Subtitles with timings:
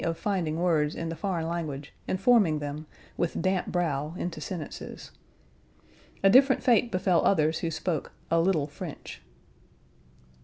[0.01, 4.15] Page 103 of finding words in the foreign language and forming them, with damp brow,
[4.17, 5.11] into sentences.
[6.23, 9.21] A different fate befell others who spoke "a little French."